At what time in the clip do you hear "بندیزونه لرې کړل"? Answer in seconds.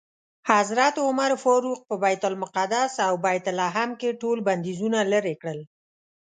4.47-5.59